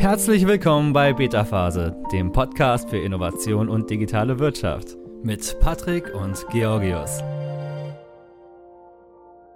Herzlich 0.00 0.46
willkommen 0.46 0.94
bei 0.94 1.12
Beta 1.12 1.44
Phase, 1.44 1.94
dem 2.10 2.32
Podcast 2.32 2.88
für 2.88 2.96
Innovation 2.96 3.68
und 3.68 3.90
digitale 3.90 4.38
Wirtschaft 4.38 4.96
mit 5.22 5.60
Patrick 5.60 6.14
und 6.14 6.42
Georgios. 6.50 7.22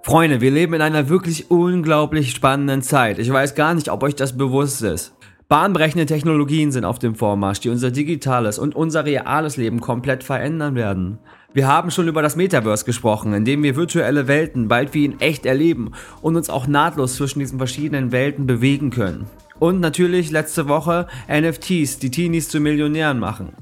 Freunde, 0.03 0.43
wir 0.43 0.51
leben 0.51 0.75
in 0.75 0.83
einer 0.83 1.09
wirklich 1.09 1.51
unglaublich 1.51 2.33
spannenden 2.33 2.83
Zeit. 2.83 3.19
Ich 3.19 3.33
weiß 3.33 3.55
gar 3.55 3.73
nicht, 3.73 3.91
ob 3.91 4.03
euch 4.03 4.17
das 4.17 4.37
bewusst 4.37 4.83
ist. 4.83 5.15
Bahnbrechende 5.49 6.05
Technologien 6.05 6.73
sind 6.73 6.85
auf 6.85 6.99
dem 6.99 7.15
Vormarsch, 7.15 7.61
die 7.61 7.71
unser 7.71 7.91
digitales 7.91 8.59
und 8.59 8.77
unser 8.77 9.07
reales 9.07 9.57
Leben 9.57 9.81
komplett 9.81 10.25
verändern 10.25 10.75
werden. 10.75 11.21
Wir 11.55 11.69
haben 11.69 11.91
schon 11.91 12.07
über 12.07 12.21
das 12.21 12.37
Metaverse 12.37 12.85
gesprochen, 12.85 13.33
in 13.33 13.47
dem 13.47 13.63
wir 13.63 13.77
virtuelle 13.77 14.29
Welten 14.29 14.69
bald 14.69 14.93
wie 14.93 15.07
in 15.07 15.21
echt 15.21 15.47
erleben 15.47 15.93
und 16.21 16.37
uns 16.37 16.51
auch 16.51 16.67
nahtlos 16.67 17.15
zwischen 17.15 17.39
diesen 17.39 17.57
verschiedenen 17.57 18.13
Welten 18.13 18.47
bewegen 18.47 18.91
können. 18.91 19.27
Und 19.59 19.81
natürlich 19.81 20.31
letzte 20.31 20.69
Woche 20.69 21.07
NFTs, 21.29 21.99
die 21.99 22.11
Teenies 22.11 22.49
zu 22.49 22.61
Millionären 22.61 23.19
machen. 23.19 23.53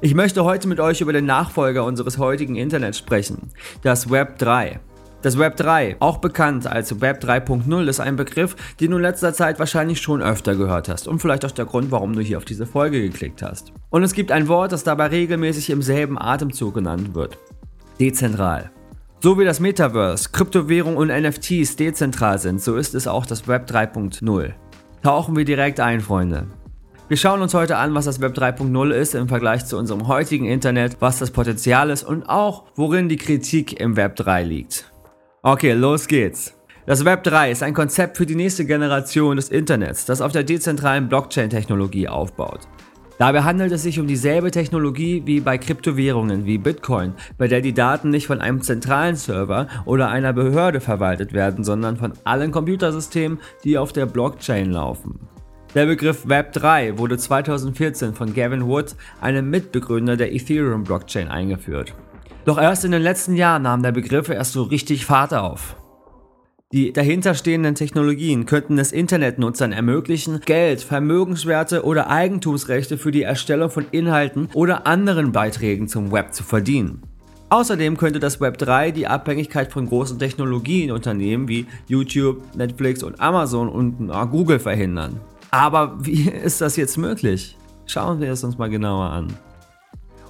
Ich 0.00 0.14
möchte 0.14 0.44
heute 0.44 0.66
mit 0.66 0.80
euch 0.80 1.00
über 1.00 1.12
den 1.12 1.26
Nachfolger 1.26 1.84
unseres 1.84 2.18
heutigen 2.18 2.56
Internets 2.56 2.98
sprechen, 2.98 3.50
das 3.82 4.10
Web 4.10 4.38
3. 4.38 4.80
Das 5.22 5.38
Web 5.38 5.56
3, 5.56 5.98
auch 6.00 6.18
bekannt 6.18 6.66
als 6.66 7.00
Web 7.00 7.22
3.0, 7.22 7.88
ist 7.88 8.00
ein 8.00 8.16
Begriff, 8.16 8.56
den 8.80 8.90
du 8.90 8.96
in 8.96 9.02
letzter 9.04 9.32
Zeit 9.32 9.60
wahrscheinlich 9.60 10.00
schon 10.00 10.20
öfter 10.20 10.56
gehört 10.56 10.88
hast 10.88 11.06
und 11.06 11.20
vielleicht 11.20 11.44
auch 11.44 11.52
der 11.52 11.66
Grund, 11.66 11.92
warum 11.92 12.12
du 12.12 12.20
hier 12.20 12.38
auf 12.38 12.44
diese 12.44 12.66
Folge 12.66 13.00
geklickt 13.00 13.42
hast. 13.42 13.72
Und 13.90 14.02
es 14.02 14.14
gibt 14.14 14.32
ein 14.32 14.48
Wort, 14.48 14.72
das 14.72 14.82
dabei 14.82 15.06
regelmäßig 15.06 15.70
im 15.70 15.82
selben 15.82 16.20
Atemzug 16.20 16.74
genannt 16.74 17.14
wird. 17.14 17.38
Dezentral. 18.00 18.72
So 19.20 19.38
wie 19.38 19.44
das 19.44 19.60
Metaverse, 19.60 20.30
Kryptowährung 20.32 20.96
und 20.96 21.06
NFTs 21.06 21.76
dezentral 21.76 22.40
sind, 22.40 22.60
so 22.60 22.74
ist 22.74 22.96
es 22.96 23.06
auch 23.06 23.24
das 23.24 23.46
Web 23.46 23.70
3.0. 23.70 24.54
Tauchen 25.02 25.36
wir 25.36 25.44
direkt 25.44 25.80
ein, 25.80 26.00
Freunde. 26.00 26.46
Wir 27.08 27.16
schauen 27.16 27.42
uns 27.42 27.54
heute 27.54 27.76
an, 27.76 27.92
was 27.92 28.04
das 28.04 28.20
Web 28.20 28.38
3.0 28.38 28.90
ist 28.92 29.16
im 29.16 29.28
Vergleich 29.28 29.66
zu 29.66 29.76
unserem 29.76 30.06
heutigen 30.06 30.44
Internet, 30.44 30.98
was 31.00 31.18
das 31.18 31.32
Potenzial 31.32 31.90
ist 31.90 32.04
und 32.04 32.28
auch 32.28 32.66
worin 32.76 33.08
die 33.08 33.16
Kritik 33.16 33.80
im 33.80 33.96
Web 33.96 34.14
3 34.14 34.44
liegt. 34.44 34.92
Okay, 35.42 35.72
los 35.72 36.06
geht's. 36.06 36.54
Das 36.86 37.04
Web 37.04 37.24
3 37.24 37.50
ist 37.50 37.64
ein 37.64 37.74
Konzept 37.74 38.16
für 38.16 38.26
die 38.26 38.36
nächste 38.36 38.64
Generation 38.64 39.34
des 39.34 39.48
Internets, 39.48 40.04
das 40.04 40.20
auf 40.20 40.30
der 40.30 40.44
dezentralen 40.44 41.08
Blockchain-Technologie 41.08 42.06
aufbaut. 42.06 42.60
Dabei 43.22 43.44
handelt 43.44 43.70
es 43.70 43.84
sich 43.84 44.00
um 44.00 44.08
dieselbe 44.08 44.50
Technologie 44.50 45.22
wie 45.24 45.38
bei 45.38 45.56
Kryptowährungen 45.56 46.44
wie 46.44 46.58
Bitcoin, 46.58 47.14
bei 47.38 47.46
der 47.46 47.60
die 47.60 47.72
Daten 47.72 48.10
nicht 48.10 48.26
von 48.26 48.40
einem 48.40 48.62
zentralen 48.62 49.14
Server 49.14 49.68
oder 49.84 50.08
einer 50.08 50.32
Behörde 50.32 50.80
verwaltet 50.80 51.32
werden, 51.32 51.62
sondern 51.62 51.96
von 51.96 52.14
allen 52.24 52.50
Computersystemen, 52.50 53.38
die 53.62 53.78
auf 53.78 53.92
der 53.92 54.06
Blockchain 54.06 54.72
laufen. 54.72 55.20
Der 55.72 55.86
Begriff 55.86 56.28
Web 56.28 56.52
3 56.54 56.98
wurde 56.98 57.16
2014 57.16 58.12
von 58.12 58.34
Gavin 58.34 58.66
Wood, 58.66 58.96
einem 59.20 59.48
Mitbegründer 59.50 60.16
der 60.16 60.34
Ethereum 60.34 60.82
Blockchain, 60.82 61.28
eingeführt. 61.28 61.94
Doch 62.44 62.60
erst 62.60 62.84
in 62.84 62.90
den 62.90 63.02
letzten 63.02 63.36
Jahren 63.36 63.62
nahm 63.62 63.84
der 63.84 63.92
Begriff 63.92 64.30
erst 64.30 64.52
so 64.52 64.64
richtig 64.64 65.06
Fahrt 65.06 65.32
auf. 65.32 65.76
Die 66.72 66.90
dahinterstehenden 66.90 67.74
Technologien 67.74 68.46
könnten 68.46 68.78
es 68.78 68.92
Internetnutzern 68.92 69.72
ermöglichen, 69.72 70.40
Geld, 70.40 70.80
Vermögenswerte 70.80 71.84
oder 71.84 72.08
Eigentumsrechte 72.08 72.96
für 72.96 73.10
die 73.10 73.24
Erstellung 73.24 73.68
von 73.68 73.84
Inhalten 73.90 74.48
oder 74.54 74.86
anderen 74.86 75.32
Beiträgen 75.32 75.86
zum 75.86 76.12
Web 76.12 76.32
zu 76.32 76.42
verdienen. 76.42 77.02
Außerdem 77.50 77.98
könnte 77.98 78.20
das 78.20 78.40
Web 78.40 78.56
3 78.56 78.90
die 78.90 79.06
Abhängigkeit 79.06 79.70
von 79.70 79.86
großen 79.86 80.18
Technologienunternehmen 80.18 81.46
wie 81.46 81.66
YouTube, 81.88 82.42
Netflix 82.56 83.02
und 83.02 83.20
Amazon 83.20 83.68
und 83.68 84.08
Google 84.30 84.58
verhindern. 84.58 85.20
Aber 85.50 85.98
wie 86.00 86.30
ist 86.44 86.62
das 86.62 86.76
jetzt 86.76 86.96
möglich? 86.96 87.58
Schauen 87.84 88.18
wir 88.22 88.32
es 88.32 88.44
uns 88.44 88.56
mal 88.56 88.70
genauer 88.70 89.10
an. 89.10 89.34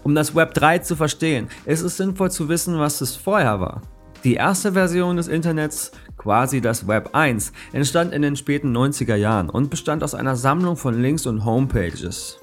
Um 0.03 0.17
das 0.17 0.35
Web 0.35 0.55
3 0.55 0.79
zu 0.79 0.97
verstehen, 0.97 1.47
ist 1.67 1.83
es 1.83 1.97
sinnvoll 1.97 2.33
zu 2.33 2.49
wissen, 2.49 2.81
was 2.81 3.01
es 3.01 3.15
vorher 3.15 3.61
war. 3.61 3.83
Die 4.25 4.35
erste 4.35 4.73
Version 4.73 5.17
des 5.17 5.27
Internets, 5.27 5.91
quasi 6.23 6.61
das 6.61 6.87
Web 6.87 7.11
1, 7.13 7.53
entstand 7.73 8.13
in 8.13 8.23
den 8.23 8.37
späten 8.37 8.77
90er 8.77 9.17
Jahren 9.17 9.51
und 9.51 9.71
bestand 9.71 10.05
aus 10.05 10.15
einer 10.15 10.37
Sammlung 10.37 10.77
von 10.77 11.01
Links 11.01 11.27
und 11.27 11.45
Homepages. 11.45 12.39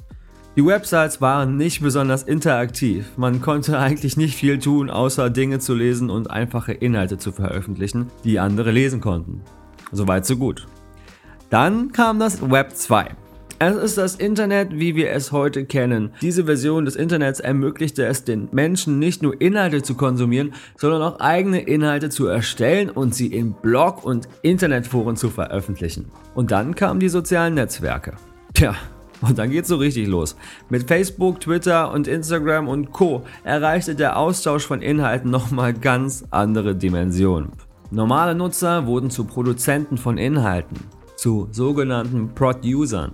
Die 0.56 0.66
Websites 0.66 1.22
waren 1.22 1.56
nicht 1.56 1.82
besonders 1.82 2.24
interaktiv. 2.24 3.06
Man 3.16 3.40
konnte 3.42 3.80
eigentlich 3.80 4.18
nicht 4.18 4.36
viel 4.36 4.60
tun, 4.60 4.90
außer 4.90 5.30
Dinge 5.30 5.60
zu 5.60 5.74
lesen 5.74 6.10
und 6.10 6.30
einfache 6.30 6.74
Inhalte 6.74 7.18
zu 7.18 7.32
veröffentlichen, 7.32 8.08
die 8.26 8.40
andere 8.40 8.72
lesen 8.72 9.00
konnten. 9.00 9.42
Soweit 9.92 10.26
so 10.26 10.36
gut. 10.36 10.68
Dann 11.50 11.92
kam 11.94 12.20
das 12.20 12.42
Web 12.42 12.76
2. 12.76 13.16
Es 13.62 13.76
ist 13.76 13.98
das 13.98 14.16
Internet, 14.16 14.70
wie 14.80 14.96
wir 14.96 15.12
es 15.12 15.34
heute 15.34 15.66
kennen. 15.66 16.14
Diese 16.22 16.46
Version 16.46 16.86
des 16.86 16.96
Internets 16.96 17.42
ermöglichte 17.42 18.06
es 18.06 18.24
den 18.24 18.48
Menschen 18.54 19.00
nicht 19.00 19.22
nur 19.22 19.42
Inhalte 19.42 19.82
zu 19.82 19.96
konsumieren, 19.96 20.54
sondern 20.78 21.02
auch 21.02 21.20
eigene 21.20 21.60
Inhalte 21.60 22.10
zu 22.10 22.28
erstellen 22.28 22.90
und 22.90 23.14
sie 23.14 23.28
in 23.28 23.52
Blog- 23.52 24.06
und 24.06 24.30
Internetforen 24.44 25.18
zu 25.18 25.30
veröffentlichen. 25.30 26.06
Und 26.36 26.52
dann 26.52 26.74
kamen 26.74 27.02
die 27.02 27.10
sozialen 27.10 27.56
Netzwerke. 27.56 28.14
Tja, 28.54 28.76
und 29.20 29.38
dann 29.38 29.52
geht's 29.52 29.68
so 29.68 29.76
richtig 29.76 30.08
los. 30.08 30.38
Mit 30.70 30.88
Facebook, 30.88 31.42
Twitter 31.42 31.92
und 31.92 32.08
Instagram 32.08 32.70
und 32.70 32.94
Co. 32.94 33.26
erreichte 33.44 33.94
der 33.94 34.18
Austausch 34.18 34.66
von 34.66 34.82
Inhalten 34.82 35.32
nochmal 35.32 35.74
ganz 35.74 36.24
andere 36.32 36.78
Dimensionen. 36.78 37.52
Normale 37.92 38.36
Nutzer 38.36 38.86
wurden 38.86 39.10
zu 39.10 39.26
Produzenten 39.26 39.98
von 39.98 40.18
Inhalten, 40.18 40.78
zu 41.18 41.50
sogenannten 41.52 42.34
Producern. 42.34 43.12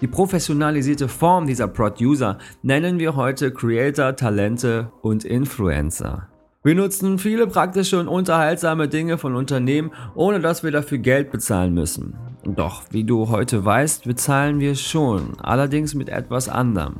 Die 0.00 0.06
professionalisierte 0.06 1.08
Form 1.08 1.46
dieser 1.46 1.68
Producer 1.68 2.38
nennen 2.62 2.98
wir 2.98 3.16
heute 3.16 3.52
Creator, 3.52 4.16
Talente 4.16 4.90
und 5.02 5.26
Influencer. 5.26 6.28
Wir 6.62 6.74
nutzen 6.74 7.18
viele 7.18 7.46
praktische 7.46 8.00
und 8.00 8.08
unterhaltsame 8.08 8.88
Dinge 8.88 9.18
von 9.18 9.34
Unternehmen, 9.34 9.90
ohne 10.14 10.40
dass 10.40 10.62
wir 10.62 10.70
dafür 10.70 10.98
Geld 10.98 11.30
bezahlen 11.30 11.74
müssen. 11.74 12.14
Doch, 12.44 12.84
wie 12.90 13.04
du 13.04 13.28
heute 13.28 13.62
weißt, 13.62 14.04
bezahlen 14.04 14.58
wir 14.58 14.74
schon, 14.74 15.38
allerdings 15.42 15.94
mit 15.94 16.08
etwas 16.08 16.48
anderem. 16.48 16.96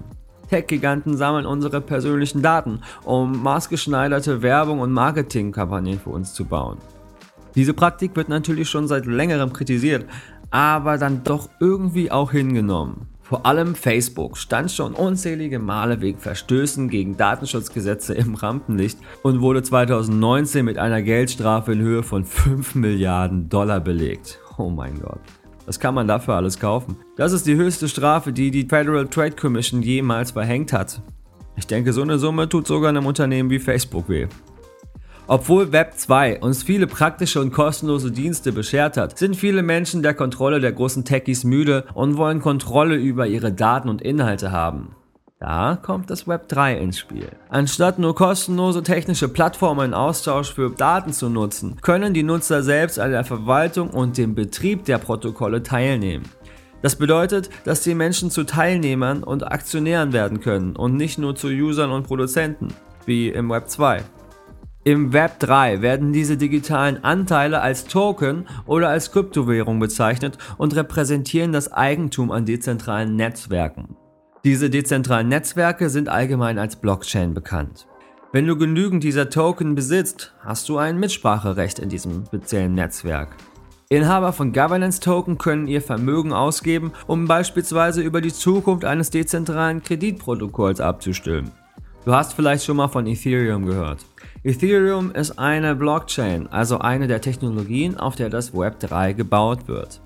Tech-Giganten 0.50 1.16
sammeln 1.16 1.46
unsere 1.46 1.80
persönlichen 1.80 2.42
Daten, 2.42 2.80
um 3.04 3.42
maßgeschneiderte 3.42 4.42
Werbung 4.42 4.80
und 4.80 4.92
Marketingkampagnen 4.92 5.98
für 5.98 6.10
uns 6.10 6.34
zu 6.34 6.44
bauen. 6.44 6.76
Diese 7.54 7.74
Praktik 7.74 8.14
wird 8.14 8.28
natürlich 8.28 8.68
schon 8.68 8.86
seit 8.86 9.06
längerem 9.06 9.52
kritisiert, 9.52 10.06
aber 10.50 10.98
dann 10.98 11.24
doch 11.24 11.48
irgendwie 11.60 12.10
auch 12.10 12.32
hingenommen. 12.32 13.06
Vor 13.22 13.46
allem 13.46 13.76
Facebook 13.76 14.36
stand 14.36 14.72
schon 14.72 14.92
unzählige 14.92 15.60
Male 15.60 16.00
wegen 16.00 16.18
Verstößen 16.18 16.88
gegen 16.88 17.16
Datenschutzgesetze 17.16 18.12
im 18.14 18.34
Rampenlicht 18.34 18.98
und 19.22 19.40
wurde 19.40 19.62
2019 19.62 20.64
mit 20.64 20.78
einer 20.78 21.00
Geldstrafe 21.00 21.74
in 21.74 21.80
Höhe 21.80 22.02
von 22.02 22.24
5 22.24 22.74
Milliarden 22.74 23.48
Dollar 23.48 23.78
belegt. 23.78 24.40
Oh 24.58 24.68
mein 24.68 25.00
Gott. 25.00 25.20
Was 25.66 25.78
kann 25.78 25.94
man 25.94 26.08
dafür 26.08 26.34
alles 26.34 26.58
kaufen? 26.58 26.96
Das 27.16 27.32
ist 27.32 27.46
die 27.46 27.54
höchste 27.54 27.88
Strafe, 27.88 28.32
die 28.32 28.50
die 28.50 28.66
Federal 28.66 29.06
Trade 29.06 29.36
Commission 29.36 29.82
jemals 29.82 30.32
verhängt 30.32 30.72
hat. 30.72 31.00
Ich 31.54 31.68
denke, 31.68 31.92
so 31.92 32.02
eine 32.02 32.18
Summe 32.18 32.48
tut 32.48 32.66
sogar 32.66 32.88
einem 32.88 33.06
Unternehmen 33.06 33.50
wie 33.50 33.60
Facebook 33.60 34.08
weh. 34.08 34.26
Obwohl 35.32 35.70
Web 35.70 35.96
2 35.96 36.40
uns 36.40 36.64
viele 36.64 36.88
praktische 36.88 37.40
und 37.40 37.52
kostenlose 37.52 38.10
Dienste 38.10 38.50
beschert 38.50 38.96
hat, 38.96 39.16
sind 39.16 39.36
viele 39.36 39.62
Menschen 39.62 40.02
der 40.02 40.12
Kontrolle 40.12 40.58
der 40.58 40.72
großen 40.72 41.04
Techies 41.04 41.44
müde 41.44 41.84
und 41.94 42.16
wollen 42.16 42.40
Kontrolle 42.40 42.96
über 42.96 43.28
ihre 43.28 43.52
Daten 43.52 43.88
und 43.88 44.02
Inhalte 44.02 44.50
haben. 44.50 44.96
Da 45.38 45.78
kommt 45.80 46.10
das 46.10 46.26
Web 46.26 46.48
3 46.48 46.78
ins 46.78 46.98
Spiel. 46.98 47.28
Anstatt 47.48 48.00
nur 48.00 48.16
kostenlose 48.16 48.82
technische 48.82 49.28
Plattformen 49.28 49.90
in 49.90 49.94
Austausch 49.94 50.52
für 50.52 50.68
Daten 50.68 51.12
zu 51.12 51.28
nutzen, 51.28 51.76
können 51.80 52.12
die 52.12 52.24
Nutzer 52.24 52.64
selbst 52.64 52.98
an 52.98 53.12
der 53.12 53.22
Verwaltung 53.22 53.90
und 53.90 54.18
dem 54.18 54.34
Betrieb 54.34 54.84
der 54.86 54.98
Protokolle 54.98 55.62
teilnehmen. 55.62 56.24
Das 56.82 56.96
bedeutet, 56.96 57.50
dass 57.62 57.82
die 57.82 57.94
Menschen 57.94 58.32
zu 58.32 58.42
Teilnehmern 58.42 59.22
und 59.22 59.46
Aktionären 59.46 60.12
werden 60.12 60.40
können 60.40 60.74
und 60.74 60.96
nicht 60.96 61.18
nur 61.18 61.36
zu 61.36 61.46
Usern 61.46 61.92
und 61.92 62.08
Produzenten, 62.08 62.74
wie 63.06 63.28
im 63.28 63.48
Web 63.48 63.68
2. 63.68 64.02
Im 64.82 65.12
Web 65.12 65.40
3 65.40 65.82
werden 65.82 66.14
diese 66.14 66.38
digitalen 66.38 67.04
Anteile 67.04 67.60
als 67.60 67.84
Token 67.84 68.46
oder 68.64 68.88
als 68.88 69.12
Kryptowährung 69.12 69.78
bezeichnet 69.78 70.38
und 70.56 70.74
repräsentieren 70.74 71.52
das 71.52 71.70
Eigentum 71.70 72.30
an 72.30 72.46
dezentralen 72.46 73.14
Netzwerken. 73.14 73.96
Diese 74.42 74.70
dezentralen 74.70 75.28
Netzwerke 75.28 75.90
sind 75.90 76.08
allgemein 76.08 76.58
als 76.58 76.76
Blockchain 76.76 77.34
bekannt. 77.34 77.86
Wenn 78.32 78.46
du 78.46 78.56
genügend 78.56 79.04
dieser 79.04 79.28
Token 79.28 79.74
besitzt, 79.74 80.32
hast 80.40 80.66
du 80.70 80.78
ein 80.78 80.98
Mitspracherecht 80.98 81.78
in 81.78 81.90
diesem 81.90 82.24
speziellen 82.24 82.74
Netzwerk. 82.74 83.36
Inhaber 83.90 84.32
von 84.32 84.54
Governance 84.54 85.00
Token 85.00 85.36
können 85.36 85.66
ihr 85.66 85.82
Vermögen 85.82 86.32
ausgeben, 86.32 86.92
um 87.06 87.26
beispielsweise 87.26 88.00
über 88.00 88.22
die 88.22 88.32
Zukunft 88.32 88.86
eines 88.86 89.10
dezentralen 89.10 89.82
Kreditprotokolls 89.82 90.80
abzustimmen. 90.80 91.50
Du 92.06 92.14
hast 92.14 92.32
vielleicht 92.32 92.64
schon 92.64 92.78
mal 92.78 92.88
von 92.88 93.06
Ethereum 93.06 93.66
gehört. 93.66 94.06
Ethereum 94.42 95.12
ist 95.12 95.38
eine 95.38 95.74
Blockchain, 95.74 96.46
also 96.46 96.78
eine 96.78 97.06
der 97.06 97.20
Technologien, 97.20 97.98
auf 97.98 98.16
der 98.16 98.30
das 98.30 98.54
Web 98.54 98.80
3 98.80 99.12
gebaut 99.12 99.68
wird. 99.68 100.00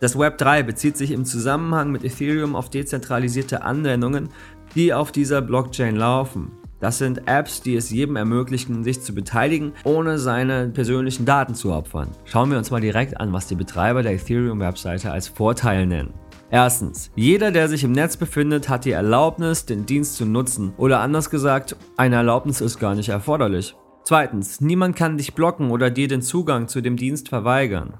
Das 0.00 0.18
Web 0.18 0.36
3 0.38 0.64
bezieht 0.64 0.96
sich 0.96 1.12
im 1.12 1.24
Zusammenhang 1.24 1.92
mit 1.92 2.02
Ethereum 2.02 2.56
auf 2.56 2.70
dezentralisierte 2.70 3.62
Anwendungen, 3.62 4.30
die 4.74 4.92
auf 4.92 5.12
dieser 5.12 5.42
Blockchain 5.42 5.94
laufen. 5.94 6.50
Das 6.80 6.98
sind 6.98 7.28
Apps, 7.28 7.62
die 7.62 7.76
es 7.76 7.90
jedem 7.90 8.16
ermöglichen, 8.16 8.82
sich 8.82 9.00
zu 9.00 9.14
beteiligen, 9.14 9.72
ohne 9.84 10.18
seine 10.18 10.68
persönlichen 10.70 11.24
Daten 11.24 11.54
zu 11.54 11.72
opfern. 11.72 12.08
Schauen 12.24 12.50
wir 12.50 12.58
uns 12.58 12.72
mal 12.72 12.80
direkt 12.80 13.20
an, 13.20 13.32
was 13.32 13.46
die 13.46 13.54
Betreiber 13.54 14.02
der 14.02 14.14
Ethereum-Webseite 14.14 15.12
als 15.12 15.28
Vorteil 15.28 15.86
nennen. 15.86 16.14
Erstens, 16.50 17.10
jeder, 17.14 17.50
der 17.50 17.68
sich 17.68 17.84
im 17.84 17.92
Netz 17.92 18.16
befindet, 18.16 18.70
hat 18.70 18.86
die 18.86 18.92
Erlaubnis, 18.92 19.66
den 19.66 19.84
Dienst 19.84 20.16
zu 20.16 20.24
nutzen. 20.24 20.72
Oder 20.78 21.00
anders 21.00 21.28
gesagt, 21.28 21.76
eine 21.98 22.16
Erlaubnis 22.16 22.62
ist 22.62 22.78
gar 22.78 22.94
nicht 22.94 23.10
erforderlich. 23.10 23.76
Zweitens, 24.04 24.62
niemand 24.62 24.96
kann 24.96 25.18
dich 25.18 25.34
blocken 25.34 25.70
oder 25.70 25.90
dir 25.90 26.08
den 26.08 26.22
Zugang 26.22 26.66
zu 26.66 26.80
dem 26.80 26.96
Dienst 26.96 27.28
verweigern. 27.28 27.98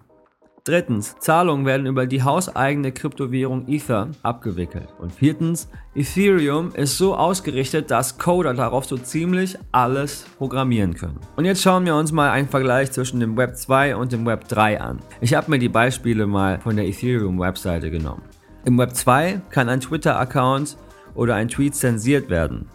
Drittens, 0.64 1.16
Zahlungen 1.18 1.66
werden 1.66 1.86
über 1.86 2.06
die 2.06 2.22
hauseigene 2.22 2.92
Kryptowährung 2.92 3.68
Ether 3.68 4.08
abgewickelt. 4.22 4.88
Und 4.98 5.12
viertens, 5.12 5.68
Ethereum 5.94 6.74
ist 6.74 6.98
so 6.98 7.14
ausgerichtet, 7.14 7.90
dass 7.90 8.18
Coder 8.18 8.54
darauf 8.54 8.84
so 8.84 8.98
ziemlich 8.98 9.58
alles 9.72 10.26
programmieren 10.36 10.94
können. 10.94 11.20
Und 11.36 11.46
jetzt 11.46 11.62
schauen 11.62 11.86
wir 11.86 11.94
uns 11.94 12.12
mal 12.12 12.30
einen 12.30 12.48
Vergleich 12.48 12.92
zwischen 12.92 13.20
dem 13.20 13.36
Web 13.36 13.56
2 13.56 13.96
und 13.96 14.12
dem 14.12 14.26
Web 14.26 14.48
3 14.48 14.80
an. 14.80 14.98
Ich 15.22 15.34
habe 15.34 15.50
mir 15.50 15.58
die 15.58 15.70
Beispiele 15.70 16.26
mal 16.26 16.60
von 16.60 16.76
der 16.76 16.86
Ethereum-Webseite 16.86 17.90
genommen. 17.90 18.22
Im 18.64 18.76
Web 18.78 18.94
2 18.94 19.40
kann 19.50 19.68
ein 19.68 19.80
Twitter-Account 19.80 20.76
oder 21.14 21.34
ein 21.34 21.48
Tweet 21.48 21.74
zensiert 21.74 22.28
werden. 22.28 22.68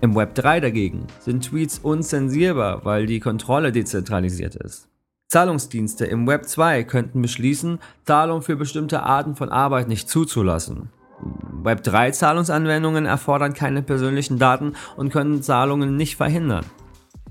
Im 0.00 0.16
Web 0.16 0.34
3 0.34 0.60
dagegen 0.60 1.06
sind 1.20 1.44
Tweets 1.44 1.78
unzensierbar, 1.78 2.84
weil 2.84 3.06
die 3.06 3.20
Kontrolle 3.20 3.70
dezentralisiert 3.70 4.56
ist. 4.56 4.88
Zahlungsdienste 5.28 6.04
im 6.04 6.26
Web 6.26 6.46
2 6.46 6.84
könnten 6.84 7.22
beschließen, 7.22 7.78
Zahlungen 8.04 8.42
für 8.42 8.56
bestimmte 8.56 9.02
Arten 9.04 9.36
von 9.36 9.48
Arbeit 9.48 9.88
nicht 9.88 10.08
zuzulassen. 10.08 10.90
Web 11.62 11.84
3 11.84 12.10
Zahlungsanwendungen 12.10 13.06
erfordern 13.06 13.54
keine 13.54 13.82
persönlichen 13.82 14.38
Daten 14.38 14.74
und 14.96 15.10
können 15.10 15.42
Zahlungen 15.42 15.96
nicht 15.96 16.16
verhindern. 16.16 16.66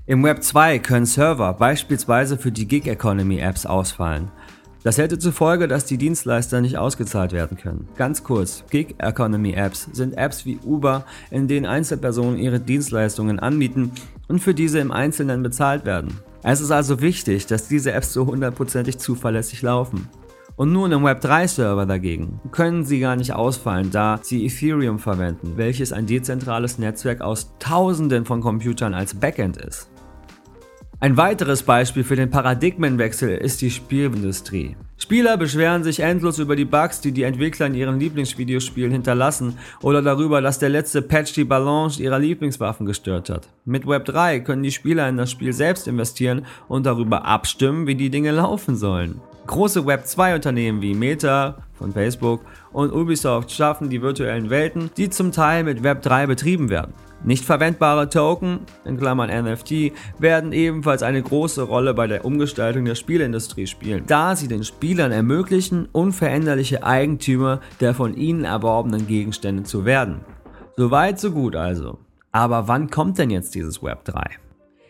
Im 0.06 0.24
Web 0.24 0.42
2 0.42 0.80
können 0.80 1.06
Server 1.06 1.52
beispielsweise 1.52 2.36
für 2.36 2.50
die 2.50 2.66
Gig 2.66 2.86
Economy 2.88 3.38
Apps 3.38 3.66
ausfallen. 3.66 4.32
Das 4.84 4.98
hätte 4.98 5.16
zur 5.18 5.32
Folge, 5.32 5.68
dass 5.68 5.84
die 5.84 5.96
Dienstleister 5.96 6.60
nicht 6.60 6.76
ausgezahlt 6.76 7.32
werden 7.32 7.56
können. 7.56 7.88
Ganz 7.96 8.24
kurz, 8.24 8.64
Gig 8.68 8.96
Economy 8.98 9.52
Apps 9.52 9.88
sind 9.92 10.18
Apps 10.18 10.44
wie 10.44 10.58
Uber, 10.64 11.04
in 11.30 11.46
denen 11.46 11.66
Einzelpersonen 11.66 12.36
ihre 12.36 12.58
Dienstleistungen 12.58 13.38
anbieten 13.38 13.92
und 14.26 14.40
für 14.40 14.54
diese 14.54 14.80
im 14.80 14.90
Einzelnen 14.90 15.42
bezahlt 15.42 15.84
werden. 15.84 16.18
Es 16.42 16.60
ist 16.60 16.72
also 16.72 17.00
wichtig, 17.00 17.46
dass 17.46 17.68
diese 17.68 17.92
Apps 17.92 18.12
so 18.12 18.26
hundertprozentig 18.26 18.98
zuverlässig 18.98 19.62
laufen. 19.62 20.08
Und 20.56 20.72
nun 20.72 20.90
im 20.92 21.04
Web3-Server 21.04 21.86
dagegen 21.86 22.40
können 22.50 22.84
sie 22.84 22.98
gar 22.98 23.14
nicht 23.16 23.32
ausfallen, 23.32 23.90
da 23.90 24.18
sie 24.20 24.44
Ethereum 24.44 24.98
verwenden, 24.98 25.52
welches 25.56 25.92
ein 25.92 26.06
dezentrales 26.06 26.78
Netzwerk 26.78 27.20
aus 27.20 27.52
Tausenden 27.60 28.24
von 28.26 28.40
Computern 28.40 28.94
als 28.94 29.14
Backend 29.14 29.56
ist. 29.56 29.91
Ein 31.02 31.16
weiteres 31.16 31.64
Beispiel 31.64 32.04
für 32.04 32.14
den 32.14 32.30
Paradigmenwechsel 32.30 33.30
ist 33.30 33.60
die 33.60 33.72
Spielindustrie. 33.72 34.76
Spieler 34.96 35.36
beschweren 35.36 35.82
sich 35.82 35.98
endlos 35.98 36.38
über 36.38 36.54
die 36.54 36.64
Bugs, 36.64 37.00
die 37.00 37.10
die 37.10 37.24
Entwickler 37.24 37.66
in 37.66 37.74
ihren 37.74 37.98
Lieblingsvideospielen 37.98 38.92
hinterlassen 38.92 39.58
oder 39.80 40.00
darüber, 40.00 40.40
dass 40.40 40.60
der 40.60 40.68
letzte 40.68 41.02
Patch 41.02 41.32
die 41.32 41.42
Balance 41.42 42.00
ihrer 42.00 42.20
Lieblingswaffen 42.20 42.86
gestört 42.86 43.30
hat. 43.30 43.48
Mit 43.64 43.84
Web 43.84 44.04
3 44.04 44.38
können 44.38 44.62
die 44.62 44.70
Spieler 44.70 45.08
in 45.08 45.16
das 45.16 45.32
Spiel 45.32 45.52
selbst 45.52 45.88
investieren 45.88 46.46
und 46.68 46.86
darüber 46.86 47.24
abstimmen, 47.24 47.88
wie 47.88 47.96
die 47.96 48.10
Dinge 48.10 48.30
laufen 48.30 48.76
sollen. 48.76 49.20
Große 49.48 49.84
Web 49.84 50.06
2 50.06 50.36
Unternehmen 50.36 50.82
wie 50.82 50.94
Meta 50.94 51.56
von 51.74 51.90
Facebook 51.90 52.42
und 52.72 52.92
Ubisoft 52.92 53.50
schaffen 53.50 53.90
die 53.90 54.02
virtuellen 54.02 54.50
Welten, 54.50 54.92
die 54.96 55.10
zum 55.10 55.32
Teil 55.32 55.64
mit 55.64 55.82
Web 55.82 56.02
3 56.02 56.28
betrieben 56.28 56.70
werden. 56.70 56.94
Nicht 57.24 57.44
verwendbare 57.44 58.08
Token, 58.08 58.60
in 58.84 58.98
Klammern 58.98 59.30
NFT, 59.30 59.92
werden 60.18 60.52
ebenfalls 60.52 61.04
eine 61.04 61.22
große 61.22 61.62
Rolle 61.62 61.94
bei 61.94 62.08
der 62.08 62.24
Umgestaltung 62.24 62.84
der 62.84 62.96
Spielindustrie 62.96 63.68
spielen, 63.68 64.04
da 64.06 64.34
sie 64.34 64.48
den 64.48 64.64
Spielern 64.64 65.12
ermöglichen, 65.12 65.88
unveränderliche 65.92 66.82
Eigentümer 66.82 67.60
der 67.80 67.94
von 67.94 68.14
ihnen 68.14 68.44
erworbenen 68.44 69.06
Gegenstände 69.06 69.62
zu 69.62 69.84
werden. 69.84 70.20
Soweit, 70.76 71.20
so 71.20 71.30
gut 71.30 71.54
also. 71.54 71.98
Aber 72.32 72.66
wann 72.66 72.90
kommt 72.90 73.18
denn 73.18 73.30
jetzt 73.30 73.54
dieses 73.54 73.82
Web 73.82 74.04
3? 74.04 74.22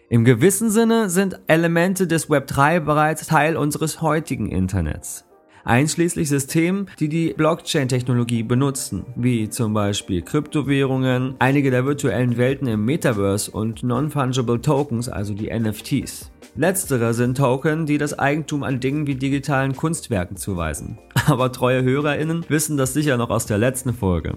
Im 0.08 0.24
gewissen 0.24 0.70
Sinne 0.70 1.10
sind 1.10 1.40
Elemente 1.48 2.06
des 2.06 2.30
Web 2.30 2.46
3 2.46 2.80
bereits 2.80 3.26
Teil 3.26 3.56
unseres 3.56 4.00
heutigen 4.00 4.48
Internets 4.48 5.24
einschließlich 5.64 6.28
Systemen, 6.28 6.86
die 6.98 7.08
die 7.08 7.32
Blockchain-Technologie 7.32 8.42
benutzen, 8.42 9.04
wie 9.16 9.48
zum 9.48 9.74
Beispiel 9.74 10.22
Kryptowährungen, 10.22 11.34
einige 11.38 11.70
der 11.70 11.84
virtuellen 11.84 12.36
Welten 12.36 12.68
im 12.68 12.84
Metaverse 12.84 13.50
und 13.50 13.82
Non-Fungible 13.82 14.60
Tokens, 14.60 15.08
also 15.08 15.34
die 15.34 15.52
NFTs. 15.52 16.30
Letztere 16.54 17.14
sind 17.14 17.38
Token, 17.38 17.86
die 17.86 17.96
das 17.96 18.18
Eigentum 18.18 18.62
an 18.62 18.78
Dingen 18.78 19.06
wie 19.06 19.14
digitalen 19.14 19.74
Kunstwerken 19.74 20.36
zuweisen. 20.36 20.98
Aber 21.26 21.50
treue 21.50 21.82
HörerInnen 21.82 22.44
wissen 22.48 22.76
das 22.76 22.92
sicher 22.92 23.16
noch 23.16 23.30
aus 23.30 23.46
der 23.46 23.58
letzten 23.58 23.94
Folge. 23.94 24.34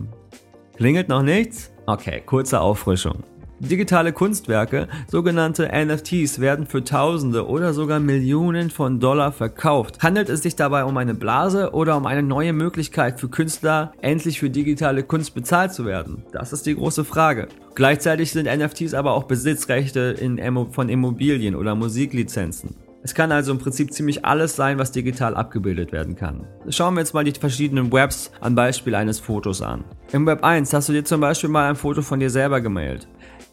Klingelt 0.78 1.10
noch 1.10 1.24
nichts? 1.24 1.72
Okay, 1.88 2.22
kurze 2.26 2.62
Auffrischung. 2.62 3.24
Digitale 3.60 4.12
Kunstwerke, 4.12 4.90
sogenannte 5.08 5.72
NFTs, 5.74 6.40
werden 6.40 6.68
für 6.68 6.84
Tausende 6.84 7.48
oder 7.48 7.74
sogar 7.74 8.02
Millionen 8.02 8.70
von 8.70 9.00
Dollar 9.00 9.32
verkauft. 9.32 10.04
Handelt 10.04 10.28
es 10.28 10.44
sich 10.44 10.58
dabei 10.58 10.84
um 10.84 10.98
eine 10.98 11.14
Blase 11.14 11.72
oder 11.72 11.96
um 11.96 12.06
eine 12.06 12.22
neue 12.22 12.52
Möglichkeit 12.52 13.20
für 13.20 13.30
Künstler, 13.30 13.94
endlich 14.02 14.40
für 14.40 14.50
digitale 14.50 15.04
Kunst 15.04 15.34
bezahlt 15.34 15.74
zu 15.74 15.86
werden? 15.86 16.24
Das 16.34 16.52
ist 16.52 16.66
die 16.66 16.76
große 16.76 17.06
Frage. 17.06 17.48
Gleichzeitig 17.76 18.32
sind 18.32 18.46
NFTs 18.46 18.94
aber 18.94 19.14
auch 19.14 19.24
Besitzrechte 19.24 20.16
in, 20.20 20.38
von 20.72 20.90
Immobilien 20.90 21.56
oder 21.56 21.76
Musiklizenzen. 21.76 22.76
Es 23.06 23.14
kann 23.14 23.32
also 23.32 23.52
im 23.52 23.60
Prinzip 23.60 23.94
ziemlich 23.94 24.26
alles 24.26 24.56
sein, 24.56 24.80
was 24.80 24.92
digital 24.92 25.36
abgebildet 25.36 25.92
werden 25.92 26.16
kann. 26.16 26.48
Schauen 26.70 26.96
wir 26.96 27.02
jetzt 27.02 27.14
mal 27.14 27.24
die 27.24 27.40
verschiedenen 27.40 27.94
Webs 27.94 28.32
am 28.42 28.56
Beispiel 28.56 28.96
eines 28.96 29.20
Fotos 29.20 29.62
an. 29.62 29.84
Im 30.12 30.26
Web 30.26 30.44
1 30.44 30.74
hast 30.74 30.90
du 30.90 30.94
dir 30.94 31.06
zum 31.06 31.22
Beispiel 31.22 31.52
mal 31.52 31.70
ein 31.70 31.76
Foto 31.76 32.02
von 32.02 32.20
dir 32.20 32.32
selber 32.32 32.62
gemailt. 32.62 33.08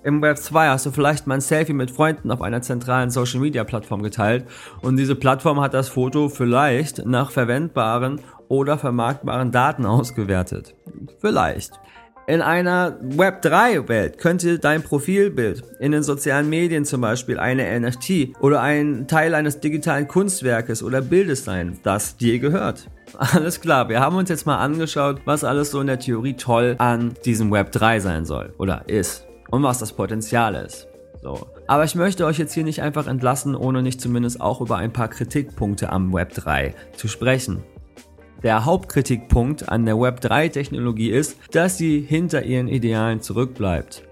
Im 0.05 0.23
Web 0.23 0.39
2 0.39 0.69
hast 0.69 0.87
du 0.87 0.91
vielleicht 0.91 1.27
mal 1.27 1.35
ein 1.35 1.43
Selfie 1.43 1.75
mit 1.75 1.91
Freunden 1.91 2.31
auf 2.31 2.41
einer 2.41 2.63
zentralen 2.63 3.11
Social 3.11 3.41
Media 3.41 3.63
Plattform 3.63 4.03
geteilt 4.03 4.47
und 4.81 4.97
diese 4.97 5.17
Plattform 5.17 5.61
hat 5.61 5.75
das 5.75 5.91
Foto 5.91 6.31
vielleicht 6.31 7.05
nach 7.05 7.31
verwendbaren 7.31 8.23
oder 8.49 8.79
vermarktbaren 8.79 9.53
Daten 9.53 9.85
ausgewertet. 9.85 10.75
Vielleicht. 11.21 11.73
In 12.29 12.41
einer 12.41 12.99
Web 13.01 13.43
3 13.43 13.89
Welt 13.89 14.19
könnte 14.19 14.61
dein 14.61 14.83
Profilbild 14.83 15.65
in 15.81 15.91
den 15.91 16.05
sozialen 16.05 16.49
Medien 16.49 16.85
zum 16.85 17.01
Beispiel 17.01 17.39
eine 17.39 17.81
NFT 17.81 18.41
oder 18.41 18.61
ein 18.61 19.09
Teil 19.09 19.35
eines 19.35 19.59
digitalen 19.59 20.07
Kunstwerkes 20.07 20.85
oder 20.85 21.01
Bildes 21.01 21.45
sein, 21.45 21.81
das 21.83 22.17
dir 22.17 22.39
gehört. 22.39 22.89
Alles 23.19 23.61
klar, 23.61 23.89
wir 23.89 23.99
haben 23.99 24.17
uns 24.17 24.29
jetzt 24.29 24.47
mal 24.47 24.59
angeschaut, 24.59 25.21
was 25.25 25.43
alles 25.43 25.73
so 25.73 25.81
in 25.81 25.89
der 25.89 25.99
Theorie 25.99 26.35
toll 26.35 26.77
an 26.79 27.15
diesem 27.25 27.51
Web 27.51 27.73
3 27.73 27.99
sein 27.99 28.25
soll 28.25 28.55
oder 28.57 28.89
ist 28.89 29.27
und 29.51 29.65
was 29.65 29.81
das 29.81 29.93
Potenzial 29.93 30.55
ist. 30.55 30.87
So. 31.23 31.49
Aber 31.67 31.83
ich 31.83 31.97
möchte 31.97 32.25
euch 32.25 32.39
jetzt 32.39 32.53
hier 32.55 32.65
nicht 32.65 32.83
einfach 32.83 33.09
entlassen, 33.09 33.57
ohne 33.57 33.83
nicht 33.83 34.01
zumindest 34.01 34.41
auch 34.41 34.61
über 34.61 34.77
ein 34.77 34.93
paar 34.93 35.09
Kritikpunkte 35.09 35.91
am 35.91 36.13
Web 36.13 36.35
3 36.35 36.75
zu 36.97 37.09
sprechen. 37.09 37.65
Der 38.43 38.65
Hauptkritikpunkt 38.65 39.69
an 39.69 39.85
der 39.85 40.01
Web 40.01 40.21
3 40.21 40.49
Technologie 40.49 41.11
ist, 41.11 41.37
dass 41.53 41.79
sie 41.79 42.01
hinter 42.01 42.45
ihren 42.45 42.67
Idealen 42.67 43.21
zurückbleibt. 43.21 44.03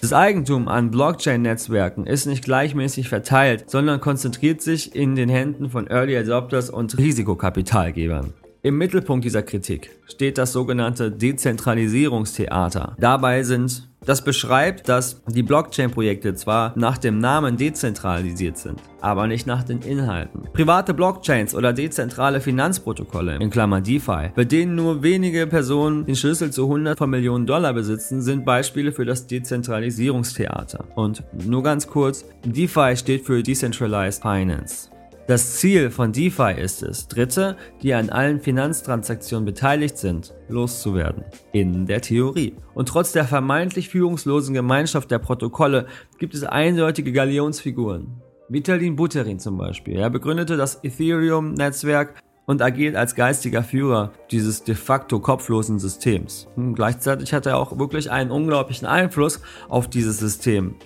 Das 0.00 0.12
Eigentum 0.12 0.68
an 0.68 0.90
Blockchain-Netzwerken 0.90 2.06
ist 2.06 2.26
nicht 2.26 2.44
gleichmäßig 2.44 3.08
verteilt, 3.08 3.70
sondern 3.70 4.00
konzentriert 4.00 4.62
sich 4.62 4.94
in 4.94 5.16
den 5.16 5.28
Händen 5.28 5.70
von 5.70 5.86
Early 5.88 6.16
Adopters 6.16 6.70
und 6.70 6.98
Risikokapitalgebern. 6.98 8.32
Im 8.62 8.78
Mittelpunkt 8.78 9.24
dieser 9.24 9.42
Kritik 9.42 9.90
steht 10.08 10.38
das 10.38 10.52
sogenannte 10.52 11.12
Dezentralisierungstheater. 11.12 12.96
Dabei 12.98 13.44
sind 13.44 13.87
das 14.04 14.22
beschreibt, 14.22 14.88
dass 14.88 15.22
die 15.26 15.42
Blockchain-Projekte 15.42 16.34
zwar 16.34 16.72
nach 16.76 16.98
dem 16.98 17.18
Namen 17.18 17.56
dezentralisiert 17.56 18.56
sind, 18.56 18.80
aber 19.00 19.26
nicht 19.26 19.46
nach 19.46 19.64
den 19.64 19.80
Inhalten. 19.80 20.42
Private 20.52 20.94
Blockchains 20.94 21.54
oder 21.54 21.72
dezentrale 21.72 22.40
Finanzprotokolle, 22.40 23.36
in 23.36 23.50
Klammern 23.50 23.84
DeFi, 23.84 24.30
bei 24.34 24.44
denen 24.44 24.74
nur 24.74 25.02
wenige 25.02 25.46
Personen 25.46 26.06
den 26.06 26.16
Schlüssel 26.16 26.50
zu 26.50 26.64
100 26.64 26.96
von 26.98 27.10
Millionen 27.10 27.46
Dollar 27.46 27.72
besitzen, 27.72 28.22
sind 28.22 28.44
Beispiele 28.44 28.92
für 28.92 29.04
das 29.04 29.26
Dezentralisierungstheater. 29.26 30.84
Und 30.94 31.22
nur 31.46 31.62
ganz 31.62 31.86
kurz, 31.86 32.24
DeFi 32.44 32.96
steht 32.96 33.26
für 33.26 33.42
Decentralized 33.42 34.22
Finance. 34.22 34.90
Das 35.28 35.56
Ziel 35.56 35.90
von 35.90 36.10
DeFi 36.10 36.54
ist 36.56 36.82
es, 36.82 37.06
Dritte, 37.06 37.58
die 37.82 37.92
an 37.92 38.08
allen 38.08 38.40
Finanztransaktionen 38.40 39.44
beteiligt 39.44 39.98
sind, 39.98 40.32
loszuwerden. 40.48 41.22
In 41.52 41.84
der 41.84 42.00
Theorie. 42.00 42.54
Und 42.72 42.88
trotz 42.88 43.12
der 43.12 43.26
vermeintlich 43.26 43.90
führungslosen 43.90 44.54
Gemeinschaft 44.54 45.10
der 45.10 45.18
Protokolle 45.18 45.84
gibt 46.18 46.32
es 46.32 46.44
eindeutige 46.44 47.12
Galionsfiguren. 47.12 48.22
Vitalin 48.48 48.96
Buterin 48.96 49.38
zum 49.38 49.58
Beispiel. 49.58 49.98
Er 49.98 50.08
begründete 50.08 50.56
das 50.56 50.82
Ethereum-Netzwerk 50.82 52.14
und 52.46 52.62
agiert 52.62 52.96
als 52.96 53.14
geistiger 53.14 53.62
Führer 53.62 54.12
dieses 54.30 54.64
de 54.64 54.74
facto 54.74 55.20
kopflosen 55.20 55.78
Systems. 55.78 56.48
Und 56.56 56.72
gleichzeitig 56.72 57.34
hat 57.34 57.44
er 57.44 57.58
auch 57.58 57.78
wirklich 57.78 58.10
einen 58.10 58.30
unglaublichen 58.30 58.86
Einfluss 58.86 59.42
auf 59.68 59.90
dieses 59.90 60.16
System. 60.16 60.76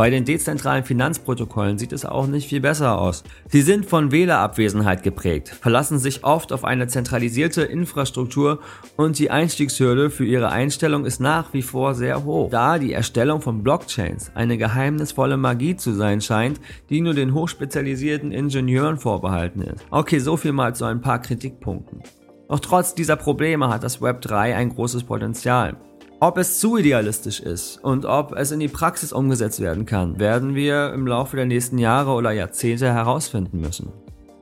Bei 0.00 0.08
den 0.08 0.24
dezentralen 0.24 0.82
Finanzprotokollen 0.82 1.76
sieht 1.76 1.92
es 1.92 2.06
auch 2.06 2.26
nicht 2.26 2.48
viel 2.48 2.62
besser 2.62 2.98
aus. 2.98 3.22
Sie 3.50 3.60
sind 3.60 3.84
von 3.84 4.12
Wählerabwesenheit 4.12 5.02
geprägt, 5.02 5.50
verlassen 5.60 5.98
sich 5.98 6.24
oft 6.24 6.54
auf 6.54 6.64
eine 6.64 6.86
zentralisierte 6.88 7.64
Infrastruktur 7.64 8.60
und 8.96 9.18
die 9.18 9.30
Einstiegshürde 9.30 10.08
für 10.08 10.24
ihre 10.24 10.48
Einstellung 10.48 11.04
ist 11.04 11.20
nach 11.20 11.52
wie 11.52 11.60
vor 11.60 11.94
sehr 11.94 12.24
hoch, 12.24 12.48
da 12.48 12.78
die 12.78 12.94
Erstellung 12.94 13.42
von 13.42 13.62
Blockchains 13.62 14.32
eine 14.34 14.56
geheimnisvolle 14.56 15.36
Magie 15.36 15.76
zu 15.76 15.92
sein 15.92 16.22
scheint, 16.22 16.62
die 16.88 17.02
nur 17.02 17.12
den 17.12 17.34
hochspezialisierten 17.34 18.32
Ingenieuren 18.32 18.96
vorbehalten 18.96 19.60
ist. 19.60 19.84
Okay, 19.90 20.18
so 20.18 20.38
viel 20.38 20.52
mal 20.52 20.74
zu 20.74 20.86
ein 20.86 21.02
paar 21.02 21.20
Kritikpunkten. 21.20 22.02
Doch 22.48 22.60
trotz 22.60 22.94
dieser 22.94 23.16
Probleme 23.16 23.68
hat 23.68 23.84
das 23.84 24.00
Web 24.00 24.22
3 24.22 24.56
ein 24.56 24.70
großes 24.70 25.04
Potenzial. 25.04 25.76
Ob 26.22 26.36
es 26.36 26.60
zu 26.60 26.76
idealistisch 26.76 27.40
ist 27.40 27.82
und 27.82 28.04
ob 28.04 28.36
es 28.36 28.50
in 28.50 28.60
die 28.60 28.68
Praxis 28.68 29.10
umgesetzt 29.10 29.58
werden 29.58 29.86
kann, 29.86 30.20
werden 30.20 30.54
wir 30.54 30.92
im 30.92 31.06
Laufe 31.06 31.34
der 31.34 31.46
nächsten 31.46 31.78
Jahre 31.78 32.10
oder 32.10 32.30
Jahrzehnte 32.30 32.92
herausfinden 32.92 33.58
müssen. 33.58 33.90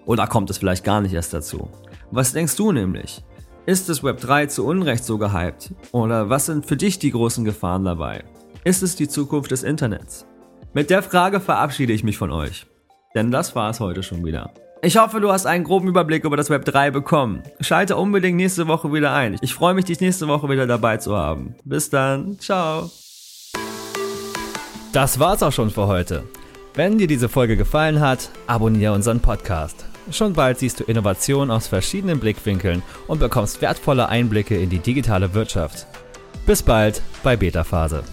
Oder 0.05 0.27
kommt 0.27 0.51
es 0.51 0.59
vielleicht 0.59 0.83
gar 0.83 1.01
nicht 1.01 1.13
erst 1.13 1.35
dazu? 1.35 1.69
Was 2.11 2.33
denkst 2.33 2.57
du 2.57 2.73
nämlich? 2.73 3.23
Ist 3.65 3.89
das 3.89 4.03
Web 4.03 4.21
3 4.21 4.47
zu 4.47 4.67
Unrecht 4.67 5.05
so 5.05 5.19
gehypt? 5.19 5.73
Oder 5.93 6.29
was 6.29 6.47
sind 6.47 6.67
für 6.67 6.77
dich 6.77 6.99
die 6.99 7.13
großen 7.13 7.45
Gefahren 7.45 7.85
dabei? 7.85 8.25
Ist 8.65 8.83
es 8.83 8.97
die 8.97 9.07
Zukunft 9.07 9.53
des 9.53 9.63
Internets? 9.63 10.27
Mit 10.75 10.91
der 10.91 11.05
Frage 11.05 11.39
verabschiede 11.39 11.93
ich 11.93 12.03
mich 12.03 12.19
von 12.19 12.33
euch. 12.33 12.67
Denn 13.15 13.31
das 13.31 13.55
war 13.55 13.71
es 13.71 13.79
heute 13.79 14.03
schon 14.03 14.25
wieder. 14.25 14.53
Ich 14.81 14.97
hoffe, 14.97 15.21
du 15.21 15.33
hast 15.33 15.45
einen 15.45 15.65
groben 15.65 15.89
Überblick 15.89 16.25
über 16.25 16.37
das 16.37 16.51
Web 16.51 16.65
3 16.65 16.93
bekommen. 16.93 17.43
Schalte 17.61 17.97
unbedingt 17.97 18.37
nächste 18.37 18.69
Woche 18.69 18.93
wieder 18.93 19.13
ein. 19.13 19.37
Ich 19.41 19.53
freue 19.53 19.75
mich, 19.75 19.87
dich 19.87 20.01
nächste 20.01 20.29
Woche 20.29 20.49
wieder 20.49 20.69
dabei 20.69 20.99
zu 20.99 21.17
haben. 21.17 21.57
Bis 21.65 21.91
dann. 21.91 22.39
Ciao. 22.39 22.89
Das 24.93 25.19
war's 25.19 25.43
auch 25.43 25.53
schon 25.53 25.71
für 25.71 25.89
heute. 25.89 26.23
Wenn 26.75 26.97
dir 26.97 27.09
diese 27.09 27.29
Folge 27.29 27.57
gefallen 27.57 28.01
hat, 28.01 28.31
abonniere 28.47 28.93
unseren 28.93 29.19
Podcast. 29.19 29.85
Schon 30.13 30.33
bald 30.33 30.61
siehst 30.61 30.79
du 30.79 30.85
Innovationen 30.85 31.51
aus 31.51 31.67
verschiedenen 31.67 32.21
Blickwinkeln 32.21 32.83
und 33.09 33.19
bekommst 33.19 33.61
wertvolle 33.61 34.09
Einblicke 34.09 34.57
in 34.57 34.71
die 34.71 34.79
digitale 34.79 35.35
Wirtschaft. 35.35 35.87
Bis 36.47 36.63
bald 36.63 37.03
bei 37.25 37.37
Beta 37.37 37.65
Phase. 37.65 38.05